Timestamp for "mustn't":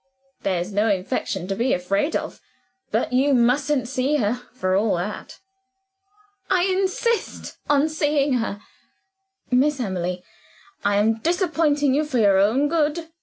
3.35-3.87